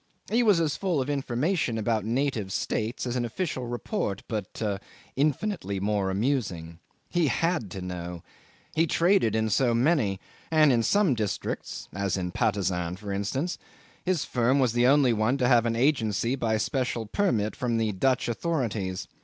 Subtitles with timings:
[0.31, 4.59] He was as full of information about native states as an official report, but
[5.15, 6.79] infinitely more amusing.
[7.07, 8.23] He had to know.
[8.73, 10.19] He traded in so many,
[10.49, 13.59] and in some districts as in Patusan, for instance
[14.03, 17.91] his firm was the only one to have an agency by special permit from the
[17.91, 19.07] Dutch authorities.